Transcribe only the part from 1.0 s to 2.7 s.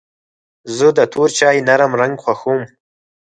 تور چای نرم رنګ خوښوم.